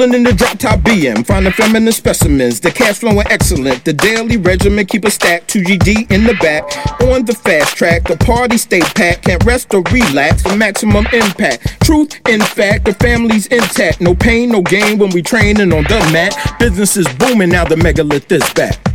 [0.00, 2.58] Rolling in the drop top BM, finding feminine specimens.
[2.58, 3.84] The cash flowing excellent.
[3.84, 5.46] The daily regimen keep a stack.
[5.46, 6.64] 2GD in the back.
[7.02, 9.26] On the fast track, the party stay packed.
[9.26, 11.84] Can't rest or relax for maximum impact.
[11.84, 14.00] Truth, in fact, the family's intact.
[14.00, 16.34] No pain, no gain when we training on the mat.
[16.58, 17.66] Business is booming now.
[17.66, 18.89] The megalith is back.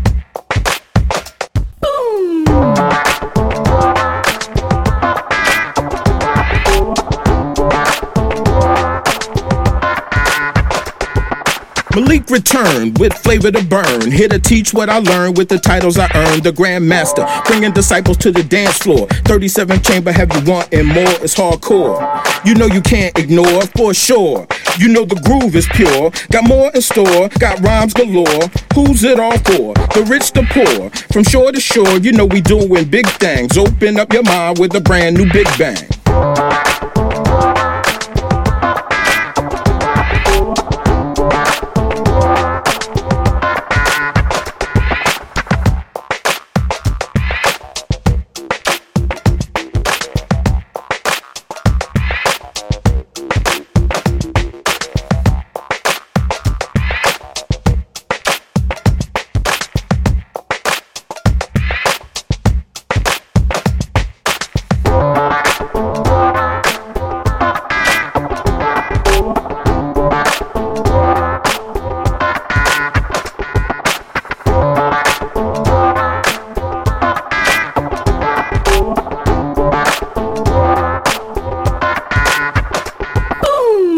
[12.30, 14.12] Returned with flavor to burn.
[14.12, 16.44] Here to teach what I learned with the titles I earned.
[16.44, 19.08] The grandmaster, bringing disciples to the dance floor.
[19.26, 21.04] 37 chamber, have you wanting more?
[21.22, 22.02] It's hardcore.
[22.44, 24.48] You know you can't ignore, for sure.
[24.80, 26.12] You know the groove is pure.
[26.32, 28.50] Got more in store, got rhymes galore.
[28.74, 29.74] Who's it all for?
[29.94, 30.90] The rich, the poor.
[31.14, 33.58] From shore to shore, you know we doing big things.
[33.58, 35.95] Open up your mind with a brand new Big Bang.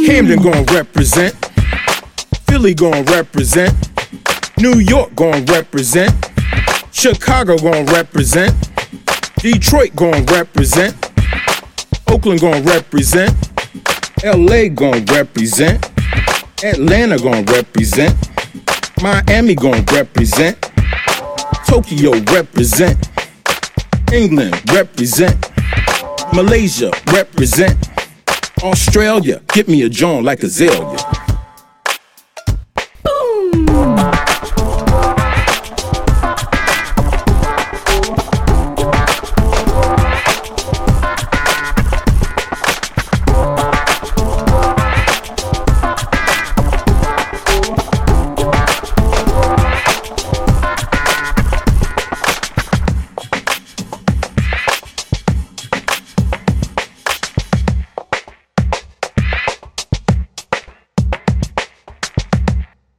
[0.07, 1.35] Camden gon' represent.
[2.47, 3.73] Philly gon' represent.
[4.57, 6.13] New York gon' represent.
[6.93, 8.53] Chicago gon' represent.
[9.41, 10.95] Detroit gon' represent.
[12.07, 13.35] Oakland gon' represent.
[14.23, 15.85] LA gon' represent.
[16.63, 18.15] Atlanta gon' represent.
[19.01, 20.71] Miami gon' represent.
[21.67, 23.09] Tokyo represent.
[24.13, 25.35] England represent.
[26.31, 27.86] Malaysia represent.
[28.63, 30.96] Australia, get me a joint like Azalea.